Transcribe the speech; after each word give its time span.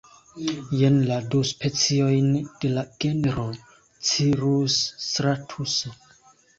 Jen 0.77 0.95
la 1.09 1.17
du 1.35 1.41
speciojn 1.49 2.33
de 2.65 2.73
la 2.79 2.87
genro 3.05 3.47
cirusstratuso. 4.11 5.99